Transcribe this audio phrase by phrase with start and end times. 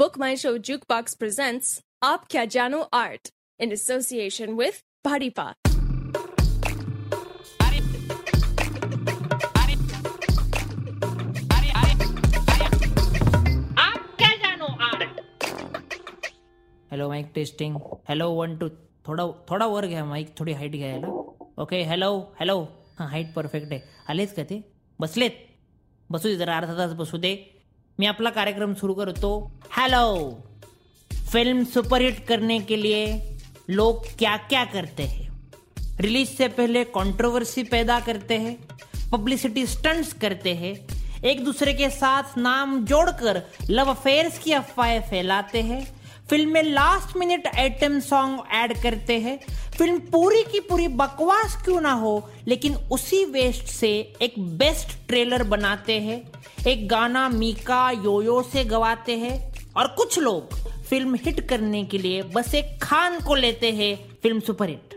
[0.00, 1.70] Book My Show Jukebox presents
[2.02, 3.28] Aap Kya Jano Art
[3.60, 4.76] in association with
[5.06, 5.44] Bharipa.
[13.76, 15.12] आप क्या जानो art
[17.34, 17.76] testing
[18.08, 18.68] hello one two
[19.06, 21.08] थोडा थोडा वर घ्या माईक थोडी हाईट घ्यायला
[21.62, 22.60] ओके हॅलो हॅलो
[22.98, 24.62] हाँ हाईट परफेक्ट आहे आलेच का ते
[25.00, 25.46] बसलेत
[26.10, 27.38] बसू दे जरा अर्धा तास बसू दे।
[28.00, 29.30] मी आपला कार्यक्रम सुरू करतो
[29.76, 30.04] हॅलो
[31.10, 33.02] फ़िल्म सुपरहिट करने के लिए
[33.70, 35.28] लोग क्या क्या करते हैं?
[36.00, 38.56] रिलीज़ से पहले कंट्रोवर्सी पैदा करते हैं
[39.10, 40.74] पब्लिसिटी स्टंट्स करते हैं
[41.24, 45.82] एक दूसरे के साथ नाम जोड़कर लव अफेयर्स की अफवाहें फैलाते हैं
[46.30, 49.38] फ़िल्म में last minute item song add करते हैं
[49.80, 53.88] फ़िल्म पूरी की पूरी बकवास क्यों ना हो, लेकिन उसी वेस्ट से
[54.22, 56.20] एक बेस्ट ट्रेलर बनाते हैं,
[56.68, 59.38] एक गाना मीका योयो से गवाते हैं,
[59.76, 60.54] और कुछ लोग
[60.88, 64.94] फ़िल्म हिट करने के लिए बस एक खान को लेते हैं फ़िल्म सुपरहिट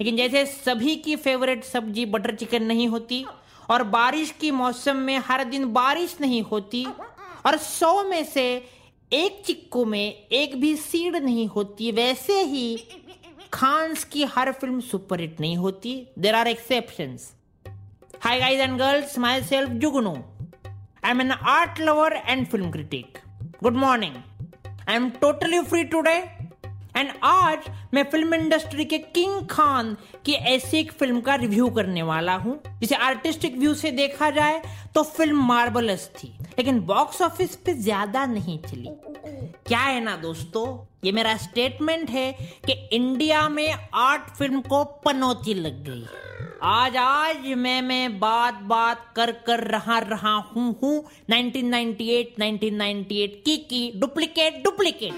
[0.00, 3.24] लेकिन जैसे सभी की फेवरेट सब्ज़ी बटर चिकन नहीं होती,
[3.70, 6.86] और बारिश की मौसम में हर दिन बारिश नहीं होती,
[7.46, 8.46] और सौ में से
[9.12, 12.76] एक चिक्कू में एक भी सीड नहीं होती, वैसे ही
[13.52, 17.32] खान्स की हर फ़िल्म सुपरहिट नहीं होती। There are exceptions
[18.24, 20.14] hi guys and girls myself Jugnu
[21.04, 23.18] I am an art lover and film critic
[23.62, 24.14] good morning
[24.88, 26.14] I am totally free today
[26.96, 32.02] and आज मैं फ़िल्म इंडस्ट्री के किंग खान की ऐसी एक फ़िल्म का review करने
[32.02, 34.60] वाला हूँ। जिसे आर्टिस्टिक व्यू से देखा जाए
[34.94, 38.88] तो फ़िल्म मार्बलस थी। लेकिन बॉक्स ऑफ़िस पे ज़्यादा नहीं चली।
[39.66, 40.86] क्या है ना दोस्तों?
[41.04, 42.32] ये मेरा स्टेटमेंट है
[42.66, 46.06] कि इंडिया में आर्ट फ़िल्म को पनौती लग गई।
[46.62, 53.56] आज आज मैं मैं बात बात कर कर रहा रहा हूँ हूँ। 1998 1998 की
[53.56, 55.14] की डुप्लीकेट डुप्लीकेट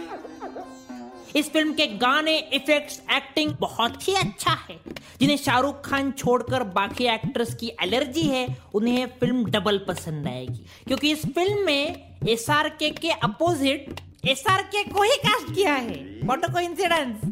[1.37, 4.79] इस फ़िल्म के गाने इफेक्ट्स एक्टिंग बहुत ही अच्छा है।
[5.21, 11.13] जिन्हें शाहरुख खान छोड़कर बाकी एक्ट्रेस की एलर्जी है, उन्हें फ़िल्म डबल पसंद आएगी। क्योंकि
[11.13, 15.95] इस फ़िल्म में S R K opposite S R K को ही कास्ट किया है।
[16.25, 17.23] What a coincidence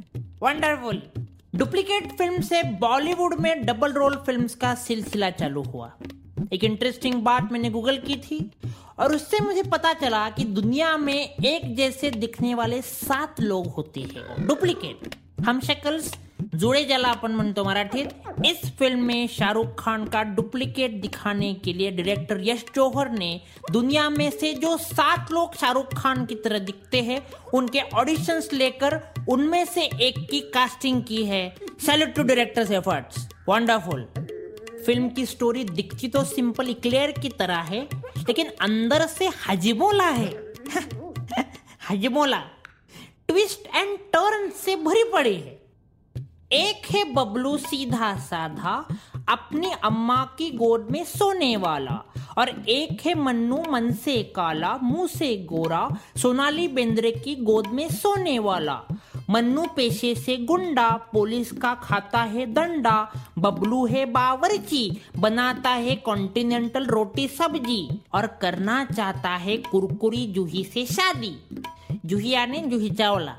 [0.43, 1.01] wonderful
[1.55, 5.91] duplicate film से बॉलीवुड में डबल रोल फिल्म्स का सिलसिला चालू हुआ।
[6.53, 8.39] एक इंटरेस्टिंग बात मैंने गूगल की थी
[8.99, 14.01] और उससे मुझे पता चला कि दुनिया में एक जैसे दिखने वाले सात लोग होते
[14.01, 15.15] हैं। डुप्लीकेट
[15.47, 16.13] हम शक्ल्स
[16.55, 18.09] जुड़े जला अपन म्हणतो मराठीत।
[18.47, 23.41] इस फ़िल्म में शाहरुख खान का डुप्लीकेट दिखाने के लिए डायरेक्टर यश जौहर ने
[23.71, 27.21] दुनिया में से जो सात लोग शाहरुख खान की तरह दिखते हैं,
[27.55, 31.55] उनके ऑडिशंस लेकर उनमें से एक की कास्टिंग की है।
[31.87, 34.07] Salute to directors efforts wonderful
[34.87, 37.83] film की स्टोरी दिखती तो सिंपल इक्लेयर की तरह है,
[38.19, 40.31] लेकिन अंदर से हजमोला है।
[41.91, 42.43] हजमोला।
[43.29, 45.60] ट्विस्ट एंड टर्न से भरी पड़ी है।
[46.53, 48.97] एक है बबलू सीधा साधा,
[49.29, 55.07] अपनी अम्मा की गोद में सोने वाला। और एक है मन्नू मन से काला, मुँह
[55.07, 58.81] से गोरा, सोनाली बेंद्रे की गोद में सोने वाला।
[59.31, 66.87] मन्नू पेशे से गुंडा, पुलिस का खाता है दंडा। बबलू है बावरची, बनाता है कॉन्टिनेंटल
[66.87, 71.37] रोटी सब्ज़ी। और करना चाहता है कुरकुरी जूही से शादी।
[72.07, 73.37] जूही यानी जूही चावला।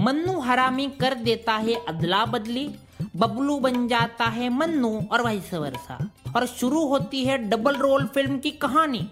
[0.00, 2.68] मन्नू हरामी कर देता है अदला बदली,
[3.16, 5.98] बबलू बन जाता है मन्नू और वैसे वर्षा
[6.36, 9.08] और शुरू होती है डबल रोल फ़िल्म की कहानी।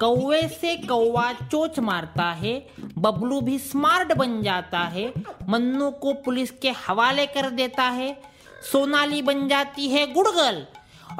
[0.00, 2.54] कौवे से कौवा चोच मारता है,
[2.98, 5.12] बबलू भी स्मार्ट बन जाता है,
[5.48, 8.16] मन्नू को पुलिस के हवाले कर देता है,
[8.72, 10.64] सोनाली बन जाती है गुड़गल।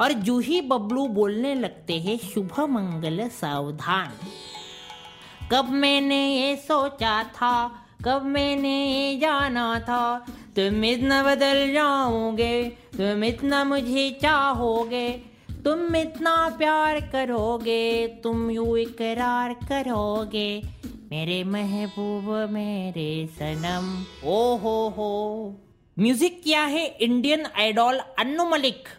[0.01, 4.11] और जूही बबलू बोलने लगते हैं, शुभ मंगल सावधान।
[5.51, 10.25] कब मैंने ये सोचा था कब मैंने जाना था?
[10.55, 15.09] तुम इतना बदल जाओगे, तुम इतना मुझे चाहोगे,
[15.63, 20.61] तुम इतना प्यार करोगे, तुम यू इकरार करोगे।
[21.11, 25.59] मेरे महबूब, मेरे सनम ओ हो। हो
[25.99, 28.89] म्यूज़िक किया है इंडियन आइडॉल अन्नू मलिक।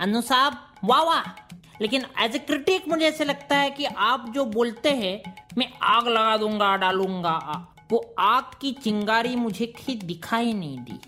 [0.00, 4.44] अन्नू साहब, वाह वाह। लेकिन एज ए क्रिटिक मुझे ऐसे लगता है कि आप जो
[4.44, 10.78] बोलते हैं, मैं आग लगा दूँगा, डालूँगा। वो आग की चिंगारी मुझे कहीं दिखाई नहीं
[10.78, 10.98] दी।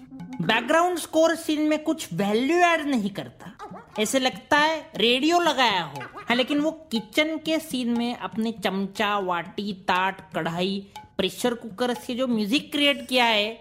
[0.43, 3.53] बैकग्राउंड स्कोर सीन में कुछ वैल्यू ऐड नहीं करता।
[3.99, 9.19] ऐसे लगता है रेडियो लगाया हो। हाँ लेकिन वो किचन के सीन में अपने चमचा,
[9.19, 10.87] वाटी, ताट, कढ़ाई
[11.19, 13.53] प्रेशर कुकर से जो म्यूज़िक क्रिएट किया है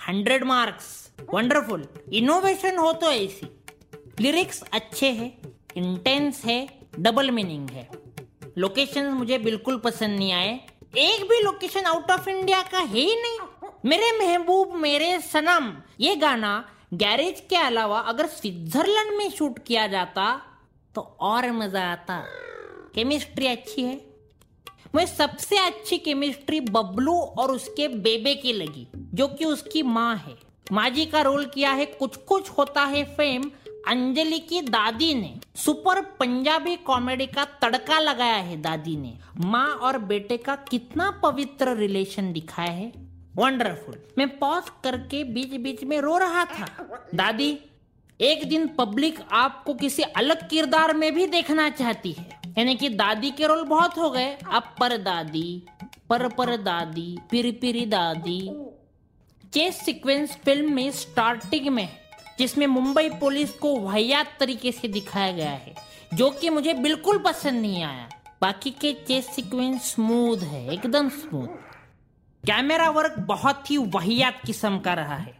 [0.00, 0.86] हंड्रेड मार्क्स
[1.34, 3.48] वंडरफुल इनोवेशन हो तो ऐसी।
[4.20, 5.32] लिरिक्स अच्छे हैं
[5.76, 6.66] इंटेंस है
[6.98, 7.88] डबल मीनिंग है।
[8.58, 10.58] लोकेशन मुझे बिल्कुल पसंद नहीं आए।
[10.94, 16.14] एक भी लोकेशन आउट ऑफ़ इंडिया का है ही नहीं। मेरे महबूब, मेरे सनम, ये
[16.16, 16.52] गाना
[16.94, 20.30] गैरेज के अलावा अगर स्विट्जरलैंड में शूट किया जाता
[20.94, 22.18] तो और मज़ा आता।
[22.94, 23.94] केमिस्ट्री अच्छी है।
[24.94, 30.36] मुझे सबसे अच्छी केमिस्ट्री बबलू और उसके बेबे की लगी, जो कि उसकी माँ है।
[30.72, 33.50] माँ जी का रोल किया है कुछ कुछ होता है फेम
[33.88, 39.98] अंजलि की दादी ने सुपर पंजाबी कॉमेडी का तड़का लगाया है दादी ने। माँ और
[39.98, 42.92] बेटे का कितना पवित्र रिलेशन दिखाया है।
[43.36, 46.66] वंडरफुल मैं पॉज करके बीच बीच में रो रहा था।
[47.14, 47.58] दादी,
[48.20, 53.30] एक दिन पब्लिक आपको किसी अलग किरदार में भी देखना चाहती है। यानी कि दादी
[53.30, 55.62] के रोल बहुत हो गए। अब पर दादी,
[56.08, 58.40] पर पर दादी, पिरी पिरी दादी।
[59.52, 61.88] चेस सीक्वेंस फ़िल्म में स्टार्टिंग में
[62.38, 65.74] जिसमें मुंबई पुलिस को वाहियात तरीके से दिखाया गया है,
[66.14, 68.08] जो कि मुझे बिल्कुल पसंद नहीं आया।
[68.40, 71.46] बाकी के चेस सीक्वेंस स्मूथ है, एकदम स्मूथ
[72.44, 75.38] कैमरा वर्क बहुत ही वाहियात किस्म का रहा है।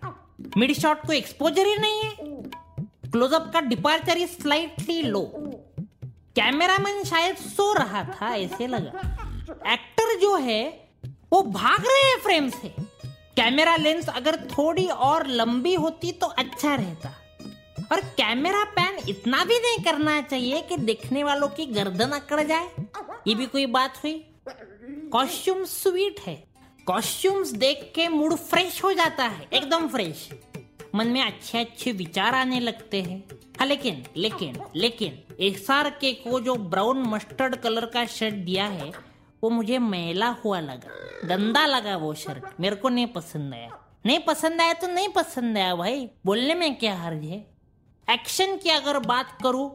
[0.56, 2.14] मिड शॉट को एक्सपोजर ही नहीं है।
[3.10, 5.32] क्लोजअप का departure is slightly low
[6.36, 9.00] cameraman शायद सो रहा था, ऐसे लगा।
[9.72, 10.88] एक्टर जो है,
[11.32, 12.87] वो भाग रहे हैं फ्रेम से।
[13.38, 17.08] कैमरा लेंस अगर थोड़ी और लंबी होती तो अच्छा रहता।
[17.92, 22.68] और कैमरा पैन इतना भी नहीं करना चाहिए कि देखने वालों की गर्दन अकड़ जाए।
[23.26, 24.14] ये भी कोई बात हुई?
[25.12, 26.34] कॉस्ट्यूम स्वीट है।
[26.86, 30.28] कॉस्ट्यूम्स देख के मूड फ्रेश हो जाता है, एकदम फ्रेश
[30.94, 33.22] मन में अच्छे अच्छे विचार आने लगते हैं।
[33.60, 38.92] हाँ लेकिन लेकिन लेकिन एस के को जो ब्राउन मस्टर्ड कलर का शर्ट दिया है
[39.42, 43.70] वो मुझे मैला हुआ लगा। गंदा लगा वो शर्ट। मेरे को नहीं पसंद आया।
[44.06, 47.38] नहीं पसंद आया तो नहीं पसंद आया भाई। बोलने में क्या हर्ज है?
[48.08, 49.74] एक्शन की अगर बात करूँ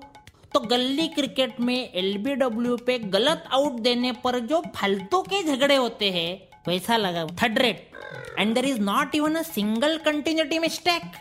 [0.54, 6.10] तो गली क्रिकेट में एलबीडब्ल्यू पे गलत आउट देने पर जो फालतू के झगड़े होते
[6.12, 7.92] हैं, वैसा लगा। Third rate
[8.40, 11.12] and there is not even a single continuity mistake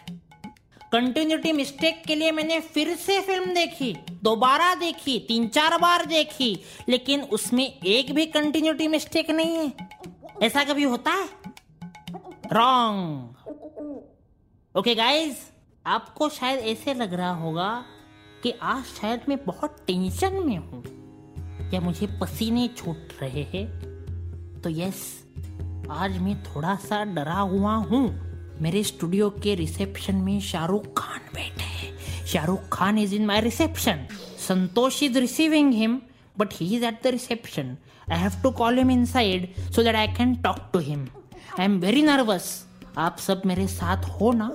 [0.92, 6.60] continuity mistake के लिए मैंने फिर से फ़िल्म देखी। दोबारा देखी, तीन चार बार देखी,
[6.88, 9.72] लेकिन उसमें एक भी कंटिन्यूटी मिस्टेक नहीं है।
[10.42, 11.28] ऐसा कभी होता है?
[12.52, 13.34] रॉन्ग
[14.78, 15.36] ओके गाइज़
[15.86, 17.84] आपको शायद ऐसे लग रहा होगा
[18.42, 20.84] कि आज शायद मैं बहुत टेंशन में हूँ।
[21.74, 23.66] या मुझे पसीने छूट रहे हैं?
[24.60, 25.24] तो यस
[25.90, 31.71] आज मैं थोड़ा सा डरा हुआ हूँ। मेरे स्टूडियो के रिसेप्शन में शाहरुख खान बैठे
[32.26, 34.06] Shahrukh Khan is in my reception
[34.48, 36.00] Santosh is receiving him
[36.38, 37.76] but he is at the reception
[38.12, 41.08] I have to call him inside so that I can talk to him
[41.58, 42.66] I am very nervous
[42.98, 44.54] आप सब मेरे साथ हो ना?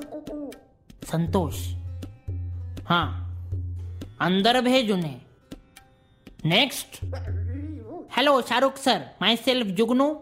[1.12, 1.56] संतोष।
[2.88, 3.24] हाँ।
[4.22, 5.22] अंदर भेज उन्हें।
[6.46, 7.04] Next
[8.18, 9.06] hello Shahrukh sir
[9.36, 10.16] myself Jugnu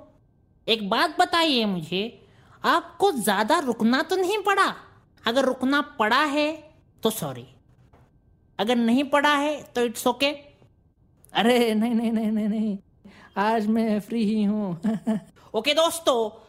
[0.67, 2.21] एक बात बताइए मुझे।
[2.63, 4.73] आपको ज़्यादा रुकना तो नहीं पड़ा?
[5.27, 6.47] अगर रुकना पड़ा है
[7.05, 7.45] तो सॉरी
[8.59, 10.41] अगर नहीं पढ़ा है तो इट्स ओके okay.
[11.33, 12.77] अरे नहीं नहीं नहीं नहीं नहीं.
[13.37, 14.71] आज मैं फ्री ही हूँ.
[14.73, 15.13] ओके
[15.57, 16.45] okay, दोस्तों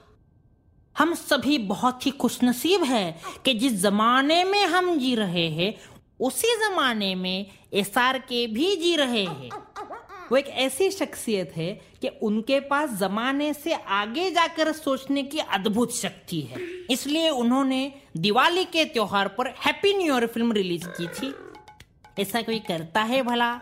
[0.98, 5.74] हम सभी बहुत ही खुशनसीब हैं कि जिस जमाने में हम जी रहे हैं
[6.20, 9.50] उसी जमाने में एसआर के भी जी रहे हैं.
[10.30, 15.94] वो एक ऐसी शख्सियत है कि उनके पास जमाने से आगे जाकर सोचने की अद्भुत
[15.96, 21.34] शक्ति है। इसलिए उन्होंने दिवाली के त्योहार पर Happy New Year film release की थी।
[22.22, 23.60] ऐसा कोई करता है भला?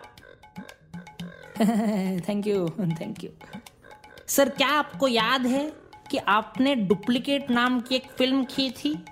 [2.29, 3.31] Thank you thank you
[4.29, 5.73] sir क्या आपको याद है
[6.11, 9.05] कि आपने डुप्लीकेट नाम की एक फ़िल्म की थी?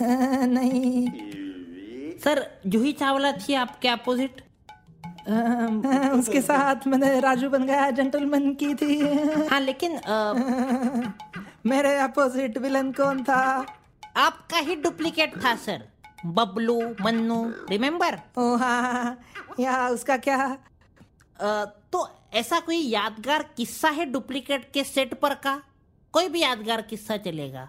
[0.02, 1.08] नहीं।
[2.18, 4.42] सर जूही चावला थी आपके अपोजिट
[6.18, 8.98] उसके साथ मैंने राजू बन गया जेंटलमैन की थी।
[9.46, 10.32] हाँ लेकिन आ,
[11.66, 13.66] मेरे अपोजिट विलन कौन था?
[14.16, 15.88] आपका ही डुप्लीकेट था सर
[16.26, 19.18] बबलू मन्नू रिमेम्बर ओ हाँ
[19.60, 20.36] या उसका क्या?
[21.40, 25.60] आ, तो ऐसा कोई यादगार किस्सा है डुप्लीकेट के सेट पर का?
[26.12, 27.68] कोई भी यादगार किस्सा चलेगा।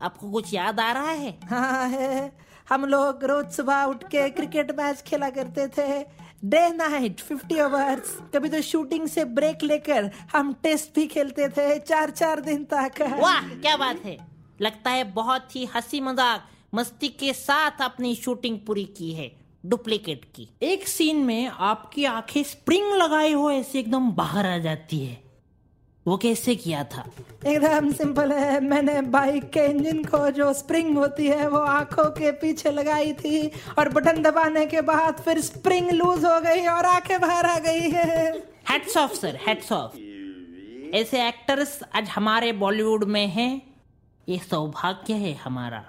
[0.00, 1.30] आपको कुछ याद आ रहा है?
[1.50, 6.00] हाँ है। हम लोग रोज सुबह उठ के क्रिकेट मैच खेला करते थे।
[6.44, 11.78] डे नाइट फिफ्टी ओवर्स कभी तो शूटिंग से ब्रेक लेकर हम टेस्ट भी खेलते थे
[11.78, 14.16] चार चार दिन तक। वाह क्या बात है।
[14.60, 19.30] लगता है बहुत ही हँसी मज़ाक मस्ती के साथ अपनी शूटिंग पूरी की है
[19.64, 25.04] डुप्लीकेट की। एक सीन में आपकी आँखें स्प्रिंग लगाए हो ऐसे एकदम बाहर आ जाती
[25.04, 25.16] है।
[26.08, 27.04] वो कैसे किया था?
[27.46, 32.30] एकदम सिंपल है। मैंने बाइक के इंजन को जो स्प्रिंग होती है वो आँखों के
[32.40, 33.46] पीछे लगाई थी
[33.78, 37.90] और बटन दबाने के बाद फिर स्प्रिंग लूज हो गई और आँखें बाहर आ गई
[37.90, 38.30] है।
[38.70, 39.96] Hats off sir hats off
[40.96, 43.50] ऐसे एक्टर्स आज हमारे बॉलीवुड में हैं।
[44.28, 45.84] ये सौभाग्य है हमारा।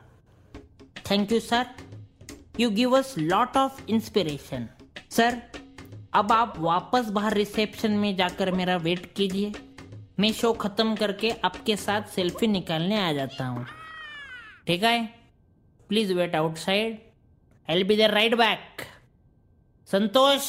[1.11, 1.65] Thank you sir
[2.59, 4.67] you give us lot of inspiration
[5.09, 5.41] sir
[6.13, 9.51] अब आप वापस बाहर रिसेप्शन में जाकर मेरा वेट कीजिए।
[10.19, 13.65] मैं शो खत्म करके आपके साथ सेल्फी निकालने आ जाता हूँ।
[14.67, 15.05] ठीक है?
[15.89, 16.97] Please wait outside
[17.67, 18.81] I be there right back
[19.89, 20.41] Santosh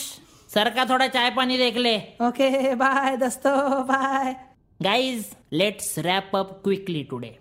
[0.50, 3.52] sir का थोड़ा चाय पानी देख ले। ओके बाय दोस्तों
[3.86, 4.34] bye
[4.80, 7.36] guys let's wrap up quickly today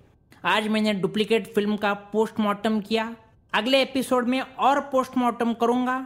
[0.46, 3.16] आज मैंने डुप्लीकेट फ़िल्म का पोस्टमार्टम किया।
[3.54, 5.98] अगले एपिसोड में और पोस्टमार्टम करूँगा।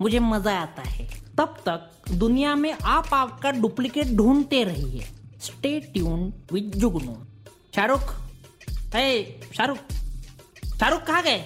[0.00, 1.06] मुझे मज़ा आता है।
[1.38, 5.06] तब तक दुनिया में आप आपका डुप्लीकेट ढूंढते रहिए।
[5.44, 7.14] स्टे ट्यून विद जुगनू
[7.74, 8.12] शाहरुख
[9.56, 9.78] शाहरुख
[10.78, 11.38] शाहरुख कहाँ गए?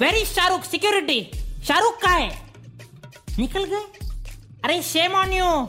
[0.00, 1.20] वेरी शाहरुख सिक्योरिटी
[1.66, 2.30] शाहरुख कहाँ है?
[3.38, 3.84] निकल गए?
[4.64, 5.66] अरे shame on you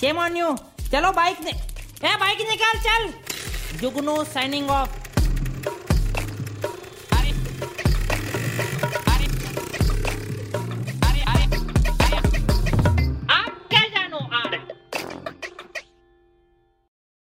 [0.00, 0.54] shame on you
[0.92, 5.02] चलो बाइक ने ए बाइक निकाल, चल। जुगनू साइनिंग ऑफ़